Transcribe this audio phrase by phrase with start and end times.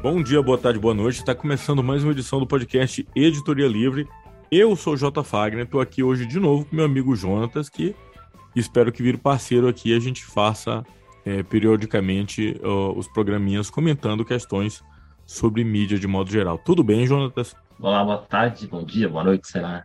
[0.00, 1.16] Bom dia, boa tarde, boa noite.
[1.16, 4.06] Está começando mais uma edição do podcast Editoria Livre.
[4.48, 5.24] Eu sou o J.
[5.24, 7.96] Fagner, estou aqui hoje de novo com meu amigo Jonatas, que
[8.54, 10.84] espero que vire parceiro aqui e a gente faça
[11.26, 14.84] é, periodicamente uh, os programinhas comentando questões
[15.26, 16.58] sobre mídia de modo geral.
[16.58, 17.56] Tudo bem, Jonatas?
[17.80, 19.82] Olá, boa tarde, bom dia, boa noite, será?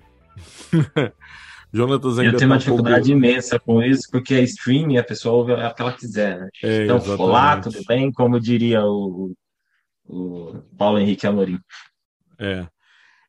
[1.73, 3.25] Jonatas ainda Eu tenho uma tá dificuldade pouco...
[3.25, 6.49] imensa com isso, porque é streaming, a pessoa ouve a que ela quiser, né?
[6.63, 7.21] É, então, exatamente.
[7.23, 8.11] olá, tudo bem?
[8.11, 9.33] Como diria o,
[10.05, 11.59] o Paulo Henrique Amorim.
[12.39, 12.67] É.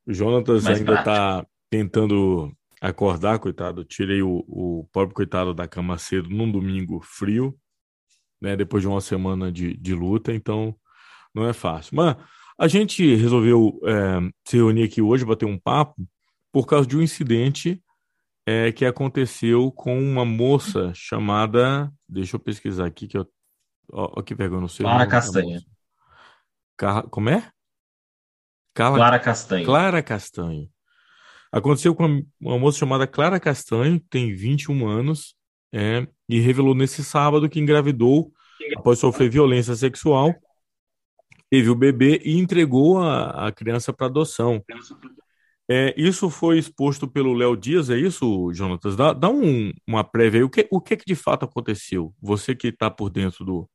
[0.07, 3.85] O Jonatas Mais ainda está tentando acordar, coitado.
[3.85, 7.57] Tirei o, o pobre coitado da cama cedo num domingo frio,
[8.41, 8.57] né?
[8.57, 10.77] Depois de uma semana de, de luta, então
[11.35, 11.97] não é fácil.
[11.97, 12.17] Mas
[12.59, 16.07] a gente resolveu é, se reunir aqui hoje, bater um papo,
[16.53, 17.83] por causa de um incidente
[18.47, 21.91] é, que aconteceu com uma moça chamada.
[22.09, 23.27] Deixa eu pesquisar aqui, que eu.
[23.91, 24.85] Ó, ó que vergonha, não sei.
[24.85, 25.61] Clara Castanha.
[26.77, 27.49] Car- Como é?
[28.75, 29.65] Carla Clara Castanho.
[29.65, 30.69] Clara Castanho.
[31.53, 35.37] Aconteceu com uma, moça chamada Clara Castanho, tem 21 anos,
[35.73, 38.33] é, e revelou nesse sábado que engravidou
[38.77, 40.35] após sofrer violência sexual,
[41.51, 44.65] teve o bebê e entregou a, a criança para adoção.
[45.71, 48.97] É, isso foi exposto pelo Léo Dias, é isso, Jonatas?
[48.97, 50.45] Dá, dá um- uma prévia aí.
[50.45, 52.13] O que, o que que de fato aconteceu?
[52.21, 53.71] Você que está por dentro do,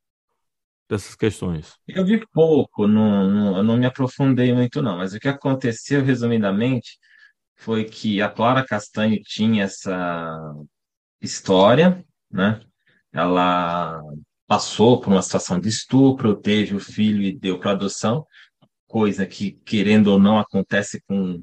[0.89, 1.77] dessas questões.
[1.87, 6.97] Eu vi pouco, não, não, não me aprofundei muito, não, mas o que aconteceu, resumidamente,
[7.55, 10.55] foi que a Clara Castanho tinha essa
[11.21, 12.61] história, né?
[13.13, 14.01] Ela
[14.47, 18.25] passou por uma situação de estupro, teve o filho e deu para adoção,
[18.87, 21.41] coisa que, querendo ou não, acontece com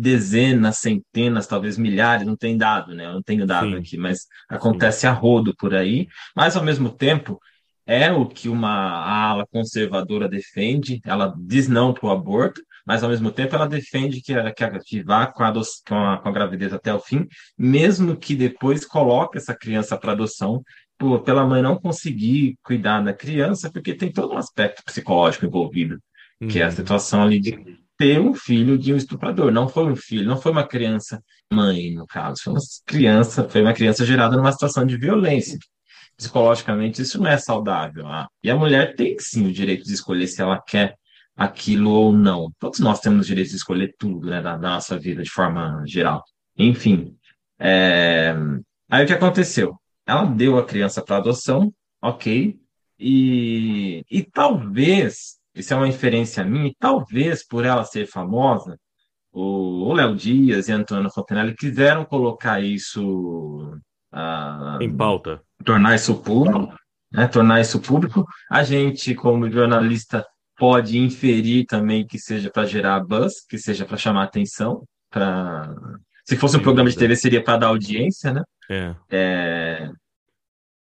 [0.00, 3.06] dezenas, centenas, talvez milhares, não tem dado, né?
[3.06, 3.76] Eu não tenho dado Sim.
[3.76, 7.38] aqui, mas acontece a rodo por aí, mas ao mesmo tempo
[7.86, 13.10] é o que uma ala conservadora defende, ela diz não para o aborto, mas ao
[13.10, 16.72] mesmo tempo ela defende que, que, que vá com a, com a, com a gravidez
[16.72, 17.26] até o fim,
[17.58, 20.62] mesmo que depois coloque essa criança para adoção,
[20.96, 25.98] por, pela mãe não conseguir cuidar da criança, porque tem todo um aspecto psicológico envolvido,
[26.48, 26.72] que é a Uhum.
[26.72, 27.58] situação ali de
[27.98, 29.50] ter um filho de um estuprador.
[29.52, 33.62] Não foi um filho, não foi uma criança mãe, no caso, foi uma criança, foi
[33.62, 35.58] uma criança gerada numa situação de violência.
[36.16, 38.06] Psicologicamente, isso não é saudável.
[38.06, 38.28] ah.
[38.42, 40.96] E a mulher tem sim o direito de escolher se ela quer
[41.36, 42.50] aquilo ou não.
[42.58, 45.82] Todos nós temos o direito de escolher tudo, né, da, da nossa vida de forma
[45.86, 46.22] geral.
[46.56, 47.16] Enfim,
[47.58, 48.34] é,
[48.90, 49.76] aí o que aconteceu?
[50.06, 52.58] Ela deu a criança para adoção, ok,
[52.98, 58.78] e, e talvez, isso é uma inferência minha, e talvez por ela ser famosa,
[59.32, 63.78] o Léo Dias e a Antônia Fontenelle quiseram colocar isso,
[64.12, 65.40] ah, Em pauta.
[65.64, 66.74] tornar isso público,
[67.12, 68.26] né, tornar isso público.
[68.50, 73.96] A gente, como jornalista, pode inferir também que seja para gerar buzz, que seja para
[73.96, 75.72] chamar atenção, para
[76.24, 76.96] se fosse um programa de.
[76.96, 78.42] TV seria para dar audiência, né?
[78.70, 78.94] É.
[79.10, 79.90] É,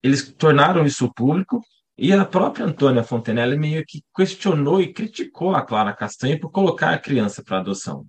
[0.03, 1.61] eles tornaram isso público
[1.97, 6.93] e a própria Antônia Fontenelle meio que questionou e criticou a Clara Castanho por colocar
[6.93, 8.07] a criança para adoção.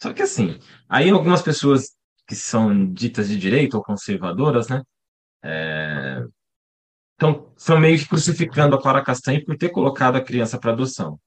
[0.00, 1.92] Só que assim, aí algumas pessoas
[2.26, 4.82] que são ditas de direita ou conservadoras, né?
[5.42, 6.22] é,
[7.22, 11.20] então, são meio que crucificando a Clara Castanho por ter colocado a criança para adoção.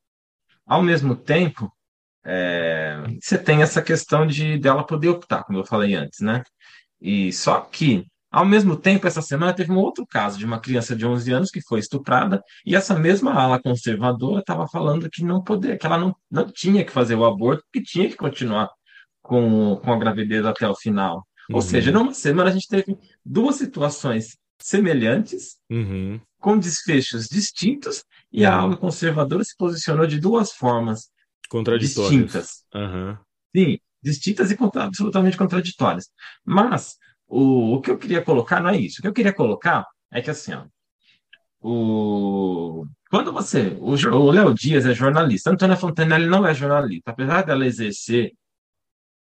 [0.66, 1.72] Ao mesmo tempo,
[2.26, 6.44] é, você tem essa questão de dela poder optar, como eu falei antes, né?
[7.00, 8.06] E só que,
[8.38, 11.50] ao mesmo tempo, essa semana teve um outro caso de uma criança de 11 anos
[11.50, 15.98] que foi estuprada e essa mesma ala conservadora estava falando que não poder, que ela
[15.98, 18.70] não, não tinha que fazer o aborto, que tinha que continuar
[19.22, 21.26] com, com a gravidez até o final.
[21.50, 21.62] Ou Uhum.
[21.62, 26.20] seja, numa semana a gente teve duas situações semelhantes Uhum.
[26.40, 28.64] com desfechos distintos e a Uhum.
[28.64, 31.10] ala conservadora se posicionou de duas formas
[31.50, 32.10] Contraditórias.
[32.12, 32.64] distintas.
[32.74, 33.18] Aham.
[33.56, 36.10] Sim, distintas e contra- absolutamente contraditórias.
[36.44, 39.00] Mas o, o que eu queria colocar não é isso.
[39.00, 40.66] O que eu queria colocar é que assim, ó,
[41.62, 43.76] o, quando você.
[43.80, 47.10] O, Léo Dias é jornalista, Antônia Fontenelle não é jornalista.
[47.12, 48.34] Apesar dela exercer,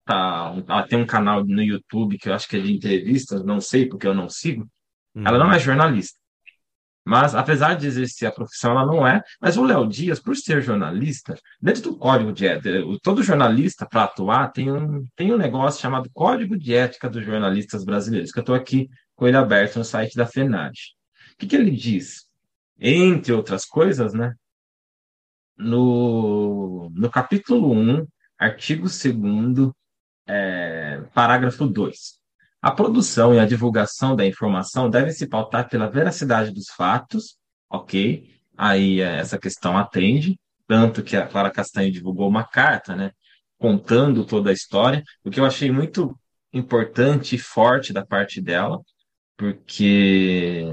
[0.05, 3.61] tá, ela tem um canal no YouTube que eu acho que é de entrevistas, não
[3.61, 4.69] sei porque eu não sigo.
[5.17, 6.20] Ela não é jornalista.
[7.05, 9.23] Mas, apesar de exercer a profissão, ela não é.
[9.41, 14.05] Mas o Léo Dias, por ser jornalista, dentro do código de ética, todo jornalista, para
[14.05, 18.43] atuar, tem um, tem um negócio chamado Código de Ética dos Jornalistas Brasileiros, que eu
[18.43, 20.75] estou aqui com ele aberto no site da FENAD.
[21.33, 22.27] O que, que ele diz?
[22.79, 24.35] Entre outras coisas, né?
[25.57, 28.07] No, no capítulo 1,
[28.39, 29.73] artigo 2
[30.27, 32.20] é, parágrafo 2.
[32.63, 37.37] A produção e a divulgação da informação devem se pautar pela veracidade dos fatos,
[37.71, 38.41] ok?
[38.61, 43.11] aí é, essa questão atende, tanto que a Clara Castanho divulgou uma carta, né,
[43.59, 46.15] contando toda a história, o que eu achei muito
[46.53, 48.79] importante e forte da parte dela,
[49.37, 50.67] porque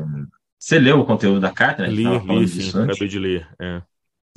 [0.60, 1.90] você leu o conteúdo da carta, né?
[1.90, 3.48] Li, li, sim, acabei de ler.
[3.62, 3.82] É,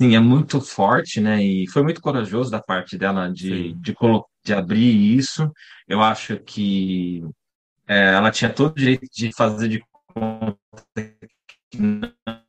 [0.01, 1.43] Sim, é muito forte, né?
[1.43, 3.77] E foi muito corajoso da parte dela de, sim.
[3.79, 3.95] de,
[4.43, 5.51] de abrir isso.
[5.87, 7.21] Eu acho que
[7.87, 9.83] é, ela tinha todo o direito de fazer de
[10.13, 10.57] conta
[11.69, 11.77] que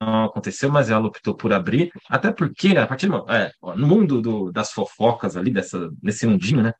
[0.00, 4.20] não aconteceu, mas ela optou por abrir, até porque, a partir do, é, no mundo
[4.20, 6.72] do- das fofocas ali, dessa, nesse mundinho, né?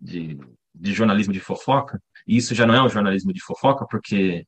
[0.00, 0.38] De,
[0.74, 4.46] de jornalismo de fofoca, e isso já não é um jornalismo de fofoca, porque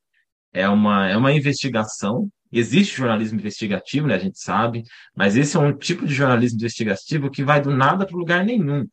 [0.52, 2.28] é uma, é uma investigação.
[2.52, 4.82] Existe jornalismo investigativo, né, a gente sabe,
[5.16, 8.86] mas esse é um tipo de jornalismo investigativo que vai do nada para lugar nenhum.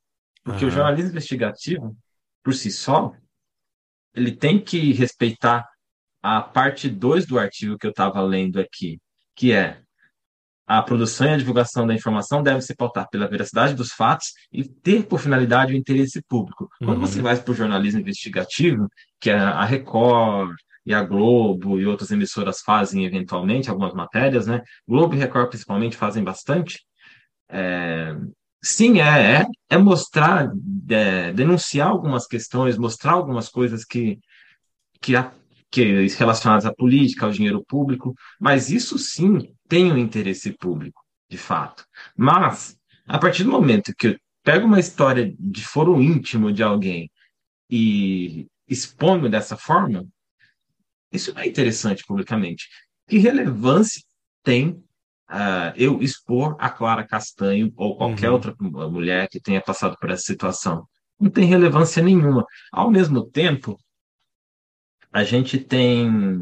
[0.43, 1.97] Porque o Aham, jornalismo investigativo,
[2.43, 3.13] por si só,
[4.17, 5.65] ele tem que respeitar
[6.21, 8.99] a parte 2 do artigo que eu estava lendo aqui,
[9.35, 9.79] que é
[10.65, 14.65] a produção e a divulgação da informação deve se pautar pela veracidade dos fatos e
[14.65, 16.67] ter por finalidade o interesse público.
[16.79, 18.89] Quando você uhum, vai para o jornalismo investigativo,
[19.21, 20.53] que é a Record
[20.85, 24.61] e a Globo e outras emissoras fazem eventualmente algumas matérias, né?
[24.85, 26.81] Globo e Record principalmente fazem bastante.
[28.61, 30.51] Sim, é, é, é mostrar,
[30.89, 34.19] é, denunciar algumas questões, mostrar algumas coisas que
[35.01, 35.33] que, a,
[35.71, 41.37] que relacionadas à política, ao dinheiro público, mas isso sim tem um interesse público, de
[41.37, 41.85] fato.
[42.15, 47.11] Mas, a partir do momento que eu pego uma história de foro íntimo de alguém
[47.69, 50.05] e exponho dessa forma,
[51.11, 52.67] isso não é interessante publicamente.
[53.07, 54.01] Que relevância
[54.43, 54.83] tem
[55.27, 58.35] ah, eu expor a Clara Castanho ou qualquer uhum.
[58.35, 60.87] outra mulher que tenha passado por essa situação?
[61.19, 62.45] Não tem relevância nenhuma.
[62.71, 63.77] Ao mesmo tempo,
[65.11, 66.41] a gente tem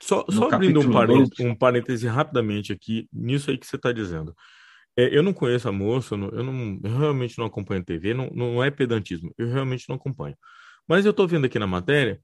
[0.00, 3.92] Só, só abrindo um parêntese, 2, um parêntese rapidamente aqui, nisso aí que você está
[3.92, 4.34] dizendo.
[4.98, 8.14] É, eu não conheço a moça, eu, não, eu não- eu realmente não acompanho TV,
[8.14, 10.36] não, não é pedantismo, eu realmente não acompanho.
[10.88, 12.20] Mas eu estou vendo aqui na matéria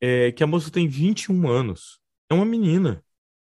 [0.00, 2.00] é, que a moça tem 21 anos.
[2.30, 3.02] É uma menina,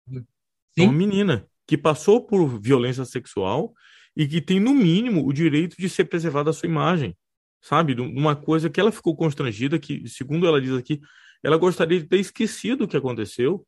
[0.10, 3.74] é uma sim, menina que passou por violência sexual
[4.16, 7.16] e que tem, no mínimo, o direito de ser preservada a sua imagem,
[7.62, 7.94] sabe?
[7.96, 11.00] De Uma coisa que ela ficou constrangida, que, segundo ela diz aqui,
[11.44, 13.66] ela gostaria de ter esquecido o que aconteceu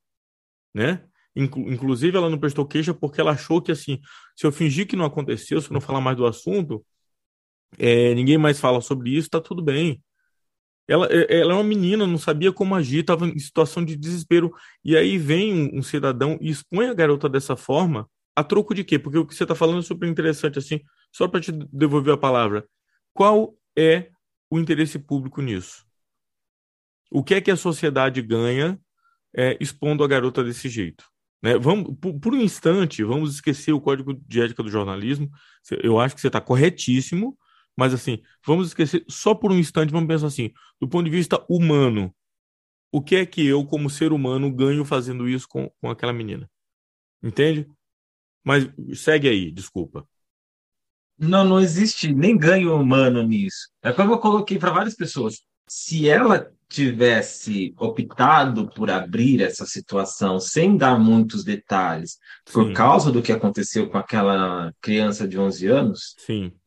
[0.74, 1.04] né?
[1.36, 4.00] Inclu- Inclusive, ela não prestou queixa porque ela achou que, assim,
[4.36, 6.86] se eu fingir que não aconteceu, se eu não falar mais do assunto,
[7.78, 10.02] é, ninguém mais fala sobre isso, tá tudo bem.
[10.90, 14.52] Ela, é- ela é uma menina, não sabia como agir, estava em situação de desespero.
[14.84, 18.84] E aí vem um, um cidadão e expõe a garota dessa forma, a troco de
[18.84, 18.98] quê?
[18.98, 20.82] Porque o que você está falando é super interessante, assim,
[21.12, 22.68] só para te devolver a palavra.
[23.14, 24.10] Qual é
[24.50, 25.86] o interesse público nisso?
[27.12, 28.80] O que é que a sociedade ganha
[29.36, 31.06] é, expondo a garota desse jeito.
[31.42, 31.58] Né?
[31.58, 35.30] Vamos, por, por, um instante, vamos esquecer o código de ética do jornalismo.
[35.84, 37.38] Eu acho que você está corretíssimo,
[37.80, 41.44] mas assim, vamos esquecer só por um instante, vamos pensar assim, do ponto de vista
[41.50, 42.14] humano,
[42.92, 46.50] o que é que eu, como ser humano, ganho fazendo isso com, com aquela menina?
[47.24, 47.70] Entende?
[48.44, 50.08] Mas segue aí, desculpa.
[51.18, 53.70] não, não existe nem ganho humano nisso.
[53.84, 55.42] É como eu coloquei para várias pessoas.
[55.68, 62.18] Se ela tivesse optado por abrir essa situação sem dar muitos detalhes,
[62.52, 66.60] por Sim, causa do que aconteceu com aquela criança de 11 anos, sim.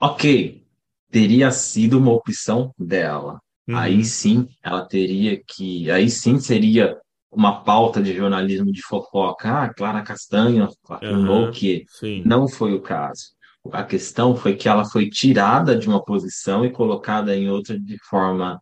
[0.00, 0.64] Ok,
[1.10, 3.40] teria sido uma opção dela.
[3.70, 5.90] Aí Uhum, sim, ela teria que.
[5.90, 6.98] Aí sim seria
[7.30, 9.48] uma pauta de jornalismo de fofoca.
[9.64, 12.22] Ah, Clara Castanho afirmou aham, que sim.
[12.24, 13.32] não foi o caso.
[13.72, 17.98] A questão foi que ela foi tirada de uma posição e colocada em outra de
[18.08, 18.58] forma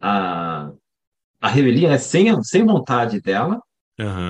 [0.00, 0.70] a,
[1.40, 3.60] a revelia, né, sem, sem vontade dela,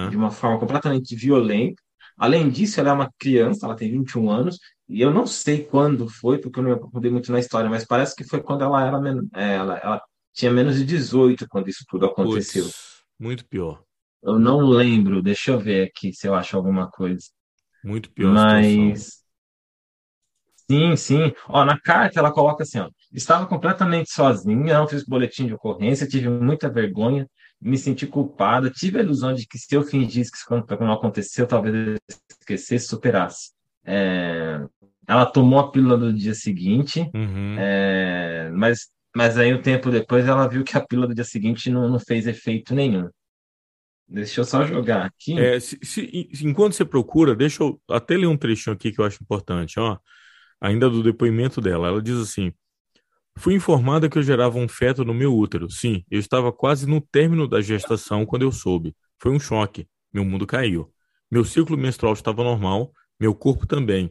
[0.09, 0.17] de Aham.
[0.17, 1.83] uma forma completamente violenta.
[2.17, 4.59] Além disso, ela é uma criança, ela tem 21 anos,
[4.93, 7.87] e eu não sei quando foi, porque eu não me aprofundei muito na história, mas
[7.87, 8.99] parece que foi quando ela era
[9.35, 10.03] é, ela, ela
[10.35, 12.65] tinha menos de 18 quando isso tudo aconteceu.
[12.65, 13.83] Putz, muito pior.
[14.23, 17.25] Eu não lembro, deixa eu ver aqui se eu acho alguma coisa.
[17.83, 18.35] Muito pior.
[18.35, 19.23] Mas
[20.71, 21.33] sim, sim.
[21.49, 26.07] Ó, na carta ela coloca assim, ó, estava completamente sozinha, não fiz boletim de ocorrência,
[26.07, 27.27] tive muita vergonha,
[27.59, 30.47] me senti culpada, tive a ilusão de que se eu fingisse que isso
[30.81, 31.97] não aconteceu, talvez eu
[32.41, 33.53] esquecesse, superasse.
[33.85, 34.61] É,
[35.07, 37.57] ela tomou a pílula do dia seguinte, Uhum.
[37.59, 41.71] é, mas, mas aí um tempo depois ela viu que a pílula do dia seguinte
[41.71, 43.09] não, não fez efeito nenhum.
[44.09, 45.39] Deixa eu só jogar aqui.
[45.39, 49.05] É, se, se- enquanto você procura, deixa eu até ler um trechinho aqui que eu
[49.05, 49.97] acho importante, ó,
[50.61, 51.89] ainda do depoimento dela.
[51.89, 52.53] Ela diz assim:
[53.39, 55.71] Fui informada que eu gerava um feto no meu útero.
[55.71, 58.95] Sim, eu estava quase no término da gestação quando eu soube.
[59.19, 59.87] Foi um choque.
[60.13, 60.93] Meu mundo caiu.
[61.31, 64.11] Meu ciclo menstrual estava normal, meu corpo também.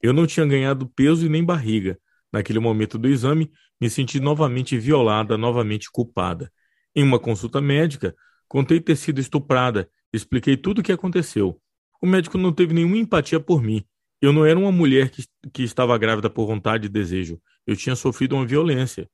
[0.00, 1.98] Eu não tinha ganhado peso e nem barriga.
[2.32, 3.50] Naquele momento do exame,
[3.80, 6.48] me senti novamente violada, novamente culpada.
[6.94, 8.14] Em uma consulta médica,
[8.46, 11.60] contei ter sido estuprada, expliquei tudo o que aconteceu.
[12.00, 13.84] O médico não teve nenhuma empatia por mim.
[14.20, 17.40] Eu não era uma mulher que, que estava grávida por vontade e desejo.
[17.66, 19.10] Eu tinha sofrido uma violência.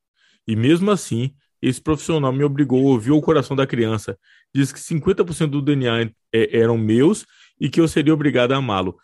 [0.47, 4.19] E mesmo assim, esse profissional me obrigou a ouvir o coração da criança.
[4.55, 7.25] Diz que 50% do DNA é, eram meus
[7.59, 8.99] e que eu seria obrigada a amá-lo.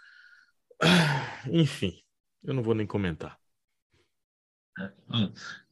[1.51, 1.99] Enfim,
[2.43, 3.39] eu não vou nem comentar.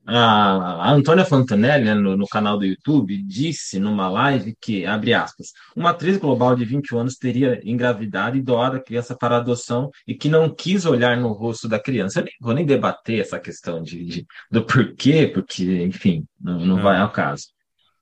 [0.05, 5.53] A, Antônia Fontanelli, né, no, no, canal do YouTube, disse numa live que, abre aspas,
[5.77, 10.15] uma atriz global de 21 anos teria engravidado e doado a criança para adoção e
[10.15, 12.19] que não quis olhar no rosto da criança.
[12.21, 16.83] Eu nem vou nem debater essa questão de, de do porquê, porque, enfim, não, não
[16.83, 17.47] vai ao caso.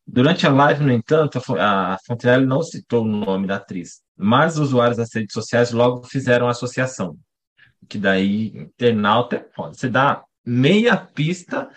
[0.07, 4.69] Durante a live, no entanto, a, Fontanelli não citou o nome da atriz, mas os
[4.69, 7.17] usuários das redes sociais logo fizeram associação.
[7.89, 11.69] Que daí, internauta, pode, você dá meia pista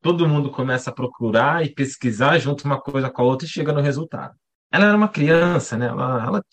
[0.00, 3.72] todo mundo começa a procurar e pesquisar junto uma coisa com a outra e chega
[3.72, 4.34] no resultado.
[4.72, 5.86] Ela era uma criança, né?
[5.86, 6.44] Ela, ela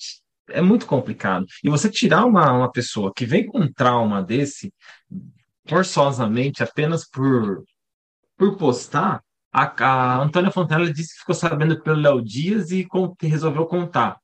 [0.49, 1.45] é muito complicado.
[1.63, 4.73] E você tirar uma, uma pessoa que vem com um trauma desse,
[5.65, 7.63] forçosamente, apenas por,
[8.37, 12.87] por postar, a, a Antônia Fontana disse que ficou sabendo pelo Léo Dias e
[13.21, 14.17] resolveu contar.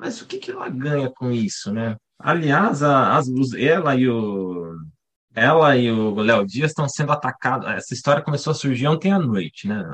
[0.00, 1.94] Mas o que, que ela ganha com isso, né?
[2.18, 4.74] Aliás, a, as, ela e o
[5.34, 7.68] ela e o Léo Dias estão sendo atacados.
[7.68, 9.84] Essa história começou a surgir ontem à noite, né?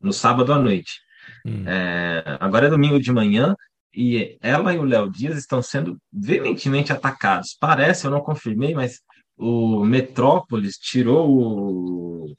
[0.00, 1.00] No sábado à noite.
[1.46, 1.62] Hum.
[1.64, 3.54] É, agora é domingo de manhã
[3.94, 7.56] e ela e o Léo Dias estão sendo veementemente atacados.
[7.58, 9.00] Parece, eu não confirmei, mas
[9.36, 12.34] o Metrópolis tirou o,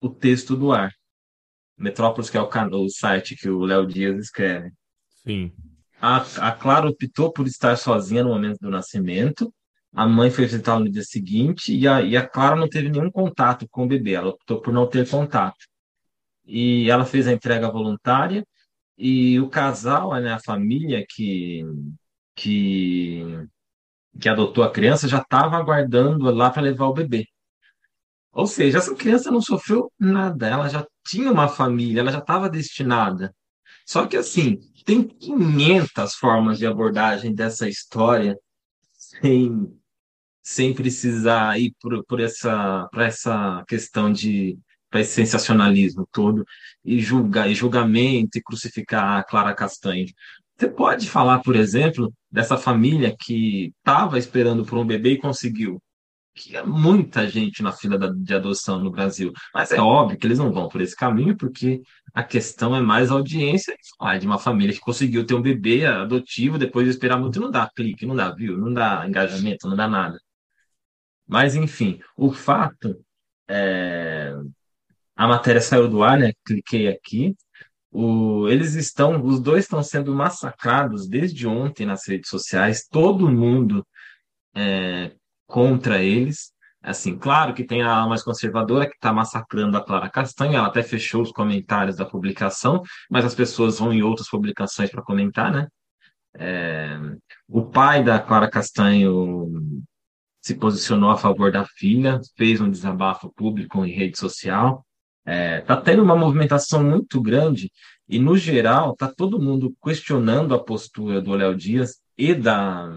[0.00, 0.92] o texto do ar.
[1.78, 4.72] Metrópolis, que é o, o site que o Léo Dias escreve.
[5.24, 5.52] Sim.
[6.06, 9.52] A, a Clara optou por estar sozinha no momento do nascimento
[9.94, 13.10] a mãe foi visitá-la no dia seguinte e a, e a Clara não teve nenhum
[13.10, 15.66] contato com o bebê, ela optou por não ter contato.
[16.44, 18.44] E ela fez a entrega voluntária
[18.98, 21.64] e o casal, né, a família que,
[22.34, 23.22] que,
[24.20, 27.26] que adotou a criança já estava aguardando lá para levar o bebê.
[28.32, 32.50] Ou seja, essa criança não sofreu nada, ela já tinha uma família, ela já estava
[32.50, 33.32] destinada.
[33.86, 38.36] Só que assim, tem 500 formas de abordagem dessa história
[38.92, 39.72] sem
[40.44, 44.58] sem precisar ir por, por essa, para essa questão de
[44.94, 46.44] esse sensacionalismo todo
[46.84, 50.06] e julgar e julgamento e crucificar a Clara Castanho.
[50.56, 55.82] Você pode falar, por exemplo, dessa família que estava esperando por um bebê e conseguiu.
[56.34, 59.32] Que é muita gente na fila da, de adoção no Brasil.
[59.54, 61.80] Mas é óbvio que eles não vão por esse caminho, porque
[62.12, 66.58] a questão é mais audiência ah, de uma família que conseguiu ter um bebê adotivo
[66.58, 67.40] depois de esperar muito.
[67.40, 70.18] Não dá clique, não dá view, não dá engajamento, não dá nada.
[71.26, 72.98] Mas, enfim, o fato
[73.48, 74.34] é...
[75.16, 76.32] A matéria saiu do ar, né?
[76.44, 77.36] Cliquei aqui.
[77.90, 78.48] O...
[78.48, 83.86] Eles estão, os dois estão sendo massacrados desde ontem nas redes sociais, todo mundo
[84.54, 85.12] é...
[85.54, 86.52] contra eles.
[86.82, 90.82] Assim, claro que tem a mais conservadora que está massacrando a Clara Castanha, ela até
[90.82, 95.68] fechou os comentários da publicação, mas as pessoas vão em outras publicações para comentar, né?
[96.36, 96.98] É...
[97.48, 99.48] O pai da Clara Castanho
[100.42, 104.84] se posicionou a favor da filha, fez um desabafo público em rede social.
[105.24, 107.70] Está é, tá tendo uma movimentação muito grande
[108.08, 112.90] e, no geral, está todo mundo questionando a postura do Léo Dias e da,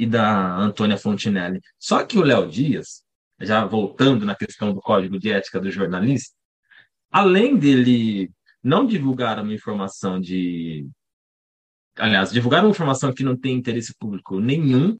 [0.00, 1.60] e da Antônia Fontinelli.
[1.78, 3.04] Só que o Léo Dias,
[3.38, 6.34] já voltando na questão do código de ética do jornalista,
[7.10, 8.30] além dele
[8.64, 10.88] não divulgar uma informação de.
[11.98, 14.96] Aliás, divulgar uma informação que não tem interesse público nenhum,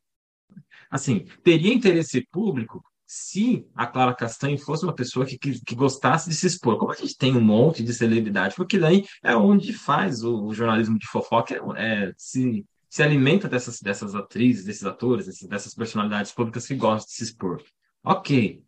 [0.90, 6.28] assim, teria interesse público se a Clara Castanho fosse uma pessoa que, que, que, gostasse
[6.28, 6.76] de se expor.
[6.76, 10.52] Como a gente tem um monte de celebridade, porque daí é onde faz o, o
[10.52, 15.74] jornalismo de fofoca, é, é, se, se alimenta dessas, dessas atrizes, desses atores, dessas, dessas
[15.74, 17.62] personalidades públicas que gostam de se expor.
[18.02, 18.64] Ok.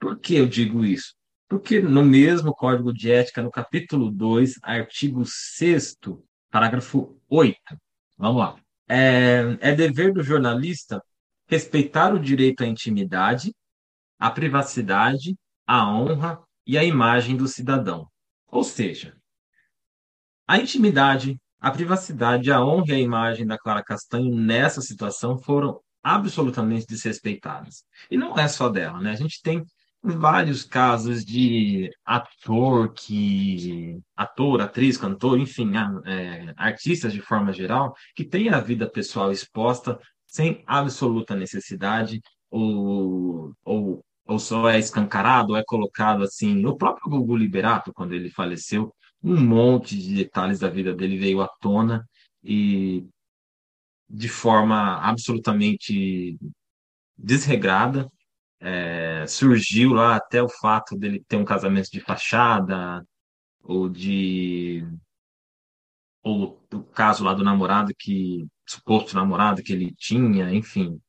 [0.00, 1.14] Por que eu digo isso?
[1.48, 5.96] Porque no mesmo Código de Ética, no capítulo 2, artigo 6
[6.50, 7.56] parágrafo 8,
[8.18, 8.56] vamos lá.
[8.88, 11.00] É, é dever do jornalista
[11.46, 13.54] respeitar o direito à intimidade,
[14.18, 18.08] à privacidade, à honra e à imagem do cidadão.
[18.48, 19.16] Ou seja,
[20.48, 25.78] a intimidade, a privacidade, a honra e a imagem da Clara Castanho nessa situação foram
[26.02, 27.84] absolutamente desrespeitadas.
[28.10, 29.12] E não é só dela, né?
[29.12, 29.64] A gente tem
[30.02, 35.70] vários casos de ator que ator, atriz, cantor, enfim,
[36.04, 43.54] é, artistas de forma geral que têm a vida pessoal exposta sem absoluta necessidade ou,
[43.64, 46.66] ou, ou só é escancarado ou é colocado assim.
[46.66, 48.92] O próprio Gugu Liberato, quando ele faleceu,
[49.22, 52.06] um monte de detalhes da vida dele veio à tona
[52.42, 53.06] e
[54.08, 56.38] de forma absolutamente
[57.16, 58.10] desregrada
[58.62, 63.04] é, surgiu lá até o fato dele ter um casamento de fachada,
[63.62, 64.86] ou de.
[66.22, 68.46] ou o caso lá do namorado que.
[68.66, 71.00] suposto namorado que ele tinha, enfim.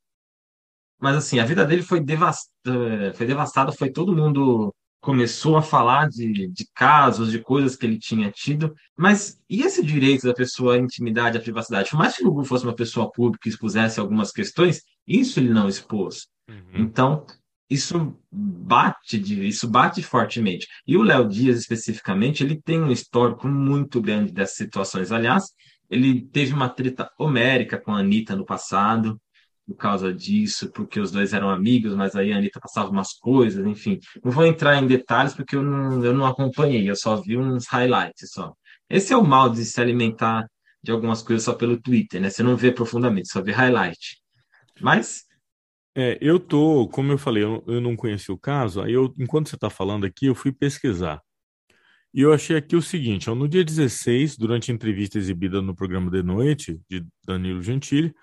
[1.00, 6.08] Mas assim, a vida dele foi devastada, foi devastada, foi todo mundo começou a falar
[6.08, 10.76] de, de casos, de coisas que ele tinha tido, mas e esse direito da pessoa
[10.76, 11.90] à intimidade, à privacidade?
[11.90, 15.50] Por mais que o Google fosse uma pessoa pública e expusesse algumas questões, isso ele
[15.50, 16.28] não expôs.
[16.50, 16.56] Uhum.
[16.76, 17.26] Então,
[17.70, 20.68] isso bate de, isso bate fortemente.
[20.88, 25.12] E o Léo Dias, especificamente, ele tem um histórico muito grande dessas situações.
[25.12, 25.44] Aliás,
[25.90, 29.20] ele teve uma treta homérica com a Anitta no passado,
[29.66, 33.66] por causa disso, porque os dois eram amigos, mas aí a Anitta passava umas coisas,
[33.66, 34.00] enfim.
[34.24, 37.68] Não vou entrar em detalhes porque eu não, eu não acompanhei, eu só vi uns
[37.68, 38.54] highlights só.
[38.90, 40.48] Esse é o mal de se alimentar
[40.84, 42.30] de algumas coisas só pelo Twitter, né?
[42.30, 44.18] Você não vê profundamente, só vê highlight.
[44.82, 45.26] Mas
[45.96, 49.50] é, eu tô, como eu falei, eu, eu não conheci o caso, aí eu, enquanto
[49.50, 51.22] você está falando aqui, eu fui pesquisar.
[52.14, 55.76] E eu achei aqui o seguinte, ó, no dia 16, durante a entrevista exibida no
[55.76, 58.14] programa de noite de Danilo Gentili,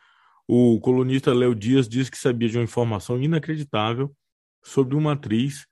[0.46, 4.14] o colunista Léo Dias disse que sabia de uma informação inacreditável
[4.62, 5.66] sobre uma atriz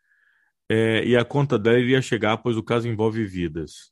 [0.70, 3.90] é, e a conta dela iria chegar, pois o caso envolve vidas.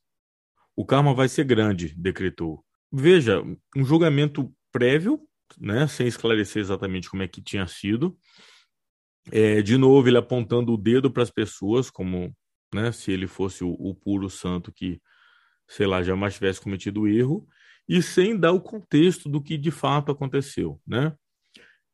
[0.75, 2.63] O karma vai ser grande, decretou.
[2.91, 3.41] Veja,
[3.75, 5.19] um julgamento prévio
[5.59, 8.17] né, sem esclarecer exatamente como é que tinha sido.
[9.31, 12.35] É, de novo, ele apontando o dedo para as pessoas, como
[12.73, 15.01] né, se ele fosse o, o, puro santo que,
[15.67, 17.47] sei lá, jamais tivesse cometido erro,
[17.87, 20.79] e sem dar o contexto do que de fato aconteceu.
[20.85, 21.13] Né?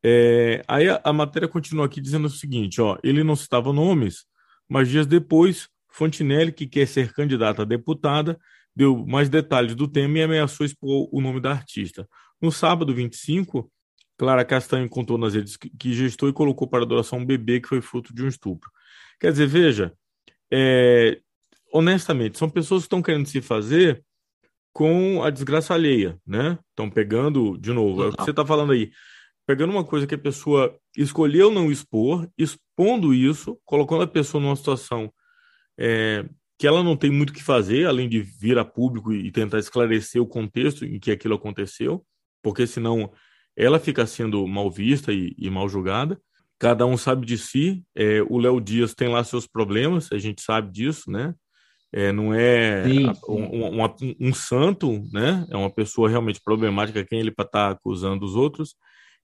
[0.04, 4.26] É, aí a, a, matéria continua aqui dizendo o seguinte: ó, ele não citava nomes,
[4.68, 8.38] mas dias depois, Fontinelli, que quer ser candidata a deputada,
[8.76, 12.08] deu mais detalhes do tema e ameaçou expor o nome da artista.
[12.42, 13.72] No sábado 25,
[14.18, 17.82] Clara Castanho contou nas redes que gestou e colocou para adoração um bebê que foi
[17.82, 18.70] fruto de um estupro.
[19.20, 19.94] Quer dizer, veja,
[20.52, 21.20] é,
[21.72, 24.04] honestamente, são pessoas que estão querendo se fazer
[24.74, 26.58] com a desgraça alheia, né?
[26.72, 28.92] Estão pegando, de novo, é o que você está falando aí,
[29.46, 34.56] pegando uma coisa que a pessoa escolheu não expor, expondo isso, colocando a pessoa numa
[34.56, 35.14] situação
[35.78, 36.26] é,
[36.58, 39.60] que ela não tem muito o que fazer, além de vir a público e tentar
[39.60, 42.04] esclarecer o contexto em que aquilo aconteceu,
[42.42, 43.12] porque senão
[43.56, 46.20] ela fica sendo mal vista e, e mal julgada.
[46.58, 47.84] Cada um sabe de si.
[47.96, 51.36] É, o Léo Dias tem lá seus problemas, a gente sabe disso, né?
[51.94, 53.22] É, não é sim, sim.
[53.30, 55.46] Um, um, um, santo, né?
[55.52, 58.76] É uma pessoa realmente problemática, quem ele para estar tá acusando os outros.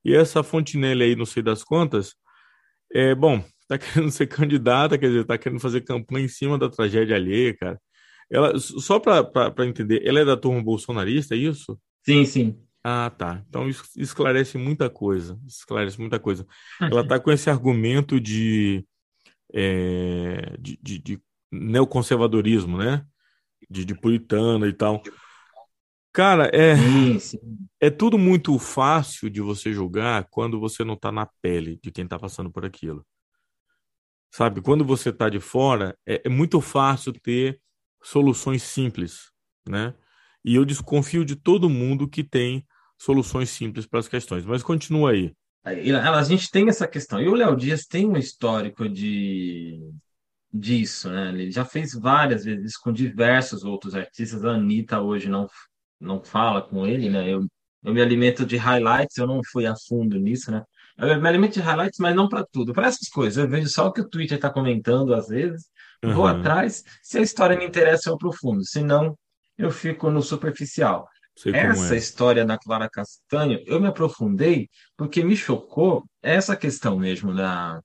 [0.06, 2.14] E essa Fontinelli aí, não sei das contas,
[2.94, 6.70] é bom, tá querendo ser candidata, quer dizer, tá querendo fazer campanha em cima da
[6.70, 7.82] tragédia alheia, cara.
[8.32, 11.80] Ela, só para entender, ela é da turma bolsonarista, é isso?
[12.06, 12.60] Sim, sim.
[12.84, 13.44] Ah, tá.
[13.50, 15.40] Então isso esclarece muita coisa.
[15.48, 16.46] Esclarece muita coisa.
[16.80, 18.86] Ela está com esse argumento de,
[19.54, 23.06] é, de, de, de, neoconservadorismo, né?
[23.70, 25.02] De, de puritana e tal.
[26.12, 26.74] Cara, é,
[27.80, 32.04] é tudo muito fácil de você julgar quando você não está na pele de quem
[32.04, 33.06] está passando por aquilo.
[34.32, 34.62] Sabe?
[34.62, 37.60] Quando você está de fora, é, é muito fácil ter
[38.02, 39.32] soluções simples,
[39.68, 39.94] né?
[40.44, 42.66] E eu desconfio de todo mundo que tem
[42.98, 44.46] soluções simples para as questões.
[44.46, 45.34] Mas continua aí.
[45.64, 47.22] A gente tem essa questão.
[47.22, 49.80] E o Léo Dias tem um histórico de
[50.52, 51.30] disso, né?
[51.30, 54.44] Ele já fez várias vezes com diversos outros artistas.
[54.44, 55.48] A Anitta hoje não,
[56.00, 57.30] não fala com ele, né?
[57.30, 57.46] Eu,
[57.84, 60.64] eu me alimento de highlights, eu não fui a fundo nisso, né?
[60.98, 62.74] Eu me alimento de highlights, mas não para tudo.
[62.74, 65.70] Para essas coisas, eu vejo só o que o Twitter está comentando às vezes,
[66.04, 66.14] uhum.
[66.14, 66.84] vou atrás.
[67.02, 68.66] Se a história me interessa, eu aprofundo.
[68.66, 69.18] Se não,
[69.58, 71.08] eu fico no superficial.
[71.54, 71.98] Essa é.
[71.98, 77.82] história da Clara Castanho, eu me aprofundei porque me chocou essa questão mesmo da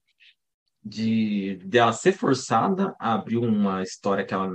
[0.85, 4.51] de dela ser forçada a abrir uma história que ela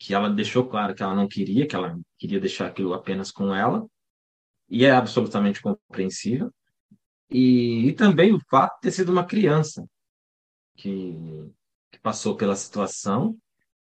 [0.00, 3.52] que ela deixou claro que ela não queria, que ela queria deixar aquilo apenas com
[3.52, 3.84] ela,
[4.68, 6.52] e é absolutamente compreensível.
[7.28, 9.84] E, e também o fato de ter sido uma criança
[10.76, 11.50] que,
[11.90, 13.36] que passou pela situação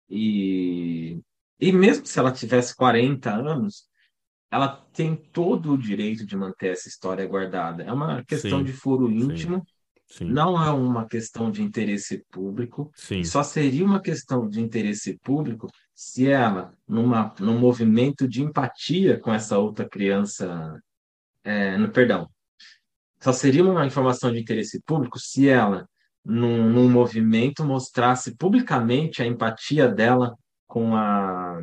[0.09, 1.19] e
[1.59, 3.87] e mesmo se ela tivesse 40 anos,
[4.51, 7.83] ela tem todo o direito de manter essa história guardada.
[7.83, 9.57] É uma questão sim, de foro íntimo.
[9.57, 9.73] Sim,
[10.21, 15.67] não é uma questão de interesse público, sim, só seria uma questão de interesse público
[15.93, 20.79] se ela, numa, num movimento de empatia com essa outra criança,
[21.43, 22.29] é, no, perdão,
[23.19, 25.87] só seria uma informação de interesse público se ela,
[26.23, 31.59] num, num movimento, mostrasse publicamente a empatia dela com a,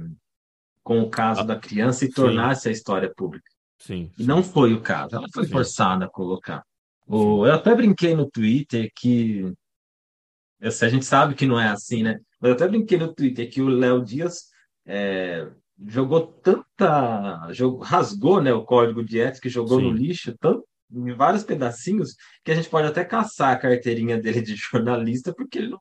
[0.83, 3.49] com o caso Ah, da criança e sim, tornasse a história pública.
[3.79, 6.65] sim, E não sim, foi o caso, ela foi sim, forçada a colocar.
[7.07, 9.53] O, eu até brinquei no Twitter que,
[10.61, 12.19] eu sei, a gente sabe que não é assim, né?
[12.41, 14.45] Mas eu até brinquei no Twitter que o Léo Dias
[14.87, 15.49] é,
[15.87, 20.03] jogou tanta, jogou, rasgou, né, o código de ética, e jogou no sim.
[20.03, 22.15] lixo, tanto, em vários pedacinhos,
[22.45, 25.81] que a gente pode até caçar a carteirinha dele de jornalista, porque ele não,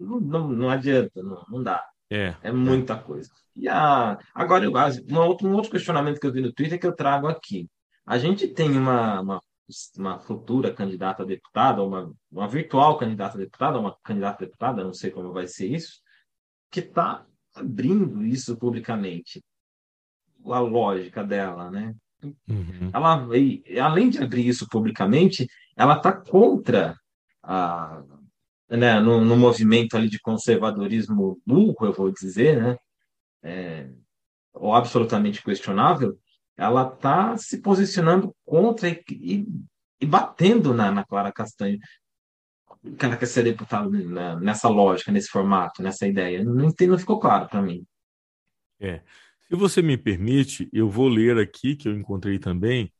[0.00, 1.84] não, não, não adianta, não, não dá.
[2.10, 2.52] É, É é.
[2.52, 3.30] muita coisa.
[3.54, 4.72] E a, agora, eu,
[5.10, 7.68] uma outra- um outro questionamento que eu vi no Twitter que eu trago aqui.
[8.04, 9.40] A gente tem uma, uma,
[9.96, 14.84] uma futura candidata a deputada, uma, uma virtual candidata a deputada, uma candidata a deputada,
[14.84, 16.00] não sei como vai ser isso,
[16.70, 19.42] que está abrindo isso publicamente,
[20.44, 21.94] a lógica dela, né?
[22.48, 22.90] Uhum.
[22.92, 26.96] Ela, e, além de abrir isso publicamente, ela está contra
[27.42, 28.02] a,
[28.68, 32.78] né, no, no movimento ali de conservadorismo burro, eu vou dizer, né?
[34.52, 36.18] ou absolutamente questionável,
[36.56, 39.46] ela está se posicionando contra e, e,
[40.00, 41.78] e batendo na, na Clara Castanho,
[42.98, 46.44] que ela quer ser deputada né, nessa lógica, nesse formato, nessa ideia.
[46.44, 47.84] Não, não ficou claro para mim.
[48.80, 49.02] É.
[49.48, 52.92] Se você me permite, eu vou ler aqui, que eu encontrei também,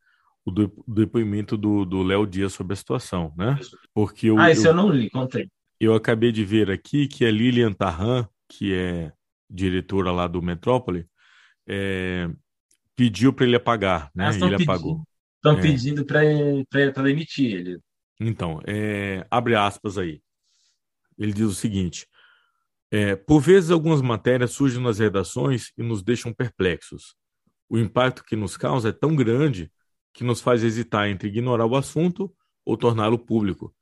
[0.45, 3.59] o de- o depoimento do do Léo Dias sobre a situação, né?
[3.93, 5.49] Porque eu, Ah, esse eu eu, não li, contei.
[5.81, 9.13] eu acabei de ver aqui que a Lilian Tarran, que é
[9.51, 11.07] diretora lá do Metrópole,
[11.67, 12.31] é,
[12.97, 14.27] pediu para ele apagar, né?
[14.27, 15.05] E estão ele pedindo, apagou.
[15.37, 15.61] estão É.
[15.63, 17.79] pedindo para demitir ele.
[18.19, 20.21] Então, é, abre aspas aí.
[21.19, 22.07] Ele diz o seguinte:
[22.91, 27.15] é, por vezes algumas matérias surgem nas redações e nos deixam perplexos.
[27.69, 29.71] O impacto que nos causa é tão grande
[30.15, 33.75] que nos faz hesitar entre ignorar o assunto ou torná-lo público.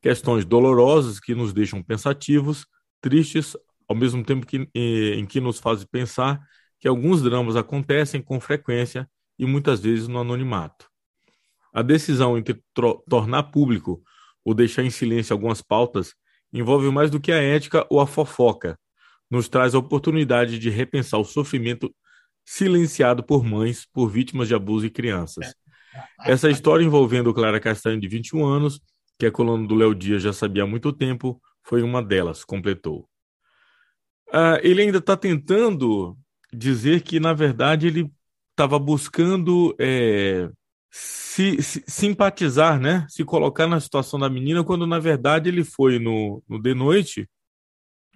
[0.00, 2.66] Questões dolorosas que nos deixam pensativos,
[3.00, 3.56] tristes,
[3.88, 6.40] ao mesmo tempo que, eh, em que nos fazem pensar
[6.82, 10.90] que alguns dramas acontecem com frequência e muitas vezes no anonimato.
[11.72, 12.60] A decisão entre
[13.08, 14.02] tornar público
[14.44, 16.12] ou deixar em silêncio algumas pautas
[16.52, 18.76] envolve mais do que a ética ou a fofoca.
[19.30, 21.94] Nos traz a oportunidade de repensar o sofrimento
[22.44, 25.54] silenciado por mães por vítimas de abuso e crianças.
[26.24, 28.80] Essa história envolvendo Clara Castanho, de 21 anos,
[29.20, 33.08] que é coluna do Léo Dias já sabia há muito tempo, foi uma delas, completou.
[34.32, 36.18] Ah, ele ainda está tentando
[36.52, 38.10] dizer que, na verdade, ele
[38.50, 40.48] estava buscando é,
[40.90, 43.06] se, se- simpatizar, né?
[43.08, 47.28] Se colocar na situação da menina, quando, na verdade, ele foi no, no de noite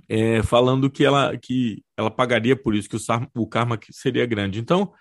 [0.09, 3.01] é, falando que ela, que ela pagaria por isso, que o,
[3.43, 4.61] o karma seria grande.
[4.61, 4.93] Então,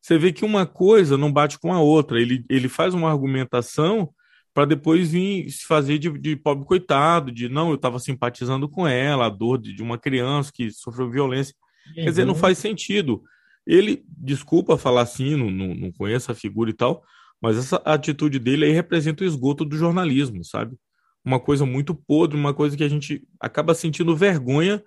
[0.00, 2.20] você vê que uma coisa não bate com a outra.
[2.20, 4.12] Ele, ele faz uma argumentação
[4.54, 8.86] para depois vir se fazer de, de pobre coitado, de não, eu estava simpatizando com
[8.88, 11.54] ela, a dor de, de uma criança que sofreu violência.
[11.94, 12.38] Quer dizer, não Uhum.
[12.38, 13.22] faz sentido.
[13.66, 17.02] Ele, desculpa falar assim, não, não, não conheço a figura e tal,
[17.40, 20.76] mas essa atitude dele aí representa o esgoto do jornalismo, sabe?
[21.24, 24.82] Uma coisa muito podre, uma coisa que a gente acaba sentindo vergonha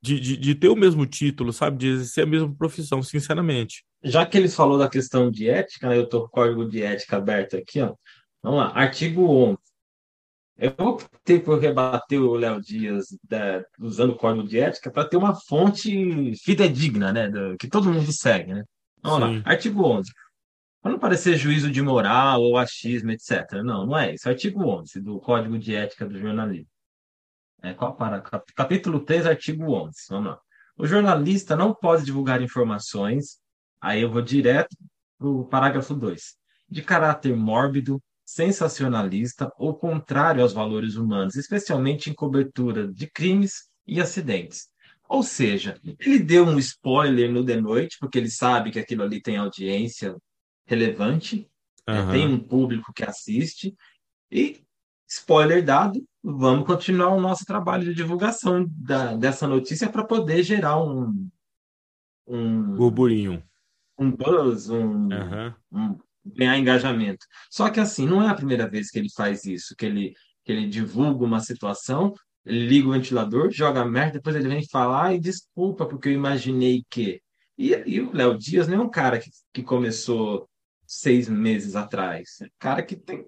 [0.00, 1.78] de, de, de ter o mesmo título, sabe?
[1.78, 3.84] De exercer a mesma profissão, sinceramente.
[4.04, 6.82] Já que ele falou da questão de ética, né, eu estou com o código de
[6.82, 7.94] ética aberto aqui, ó.
[8.42, 9.58] Vamos lá, artigo 11.
[10.58, 15.16] Eu optei por rebater o Léo Dias da- usando o código de ética para ter
[15.16, 18.64] uma fonte fidedigna, né, do- que todo mundo segue, né?
[19.00, 20.10] Vamos lá, Sim, artigo 11.
[20.82, 23.62] Para não parecer juízo de moral ou achismo, etc.
[23.64, 24.28] Não, não é isso.
[24.28, 26.68] Artigo 11 do Código de Ética do Jornalismo.
[27.62, 29.96] É, qual para, cap- capítulo 3, artigo 11.
[30.10, 30.38] Vamos lá.
[30.76, 33.38] O jornalista não pode divulgar informações,
[33.80, 34.76] aí eu vou direto
[35.18, 36.36] para o parágrafo 2,
[36.68, 44.02] de caráter mórbido, sensacionalista ou contrário aos valores humanos, especialmente em cobertura de crimes e
[44.02, 44.68] acidentes.
[45.08, 49.22] Ou seja, ele deu um spoiler no The Noite, porque ele sabe que aquilo ali
[49.22, 50.14] tem audiência
[50.66, 51.48] relevante,
[51.88, 53.74] né, tem um público que assiste,
[54.30, 54.62] e,
[55.08, 60.78] spoiler dado, vamos continuar o nosso trabalho de divulgação da, dessa notícia para poder gerar
[60.78, 61.30] um,
[62.26, 63.42] um, burburinho.
[63.98, 67.24] um buzz, um, Aham, um- ganhar engajamento.
[67.50, 70.12] Só que assim, não é a primeira vez que ele faz isso, que ele,
[70.44, 72.14] que ele divulga uma situação,
[72.46, 77.20] liga o ventilador, joga merda, depois ele vem falar e desculpa, porque eu imaginei que.
[77.56, 80.48] E, e o Léo Dias não é um cara que, que começou
[80.86, 83.26] seis meses atrás, é um cara que tem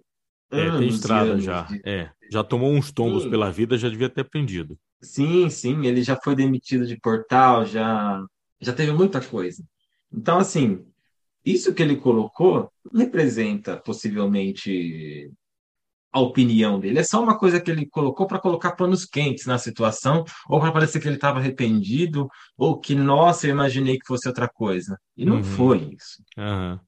[0.52, 1.62] É, tem estrada já.
[1.64, 3.30] de É, Já tomou uns tombos sim.
[3.30, 4.78] pela vida, já devia ter aprendido.
[5.02, 8.22] Sim, sim, ele já foi demitido de portal, já,
[8.60, 9.64] já teve muita coisa.
[10.12, 10.84] Então, assim,
[11.44, 15.30] isso que ele colocou representa possivelmente
[16.12, 16.98] a opinião dele.
[16.98, 20.72] É só uma coisa que ele colocou para colocar panos quentes na situação, ou para
[20.72, 24.98] parecer que ele estava arrependido, ou que, nossa, eu imaginei que fosse outra coisa.
[25.16, 25.44] E não uhum.
[25.44, 26.22] foi isso.
[26.36, 26.78] Uhum.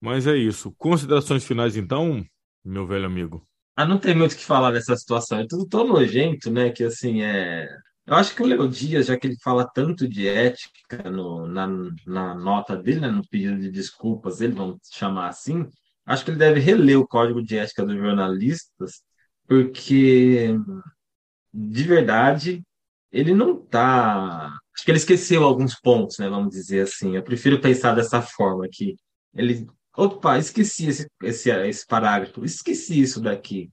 [0.00, 0.74] Mas é isso.
[0.76, 2.24] Considerações finais, então,
[2.64, 3.46] meu velho amigo?
[3.76, 5.38] Ah, não tem muito o que falar dessa situação.
[5.38, 6.70] É tudo tão nojento, né?
[6.70, 7.68] Que assim é.
[8.06, 11.68] Eu acho que o Léo Dias, já que ele fala tanto de ética no, na,
[12.06, 15.68] na nota dele, né, no pedido de desculpas, ele vamos chamar assim,
[16.04, 19.02] acho que ele deve reler o Código de Ética dos Jornalistas,
[19.46, 20.48] porque,
[21.52, 22.62] de verdade,
[23.12, 24.46] ele não está.
[24.74, 26.28] Acho que ele esqueceu alguns pontos, né?
[26.28, 27.14] Vamos dizer assim.
[27.16, 28.96] Eu prefiro pensar dessa forma, que
[29.34, 29.66] ele.
[29.94, 33.70] Opa, esqueci esse, esse, esse parágrafo, esqueci isso daqui.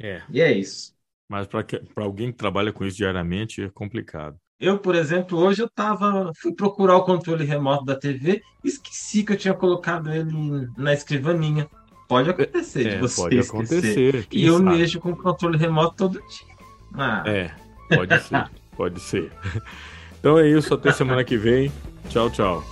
[0.00, 0.22] É.
[0.30, 0.93] E é isso.
[1.28, 1.64] Mas para
[2.04, 4.36] alguém que trabalha com isso diariamente é complicado.
[4.60, 9.32] Eu, por exemplo, hoje eu tava, fui procurar o controle remoto da TV, esqueci que
[9.32, 11.68] eu tinha colocado ele na escrivaninha.
[12.08, 13.56] Pode acontecer é, de você pode esquecer.
[13.56, 14.28] acontecer.
[14.30, 14.78] E eu sabe?
[14.78, 16.54] mexo com o controle remoto todo dia.
[16.94, 17.22] Ah.
[17.26, 17.50] É,
[17.94, 19.32] pode ser, pode ser.
[20.24, 21.70] Então é isso, até semana que vem.
[22.08, 22.64] Tchau, tchau.